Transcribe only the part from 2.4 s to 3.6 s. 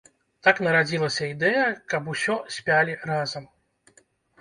спялі разам.